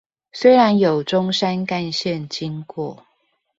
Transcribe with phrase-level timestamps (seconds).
[0.31, 3.05] 雖然有中山幹線經過